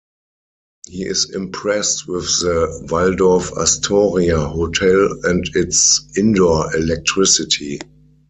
He 0.87 1.03
is 1.03 1.29
impressed 1.29 2.07
with 2.07 2.25
the 2.39 2.87
Waldorf-Astoria 2.89 4.39
hotel 4.47 5.09
and 5.25 5.47
its 5.53 6.01
indoor 6.17 6.75
electricity. 6.75 7.79